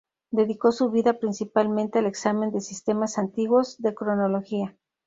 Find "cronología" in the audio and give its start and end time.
3.93-4.75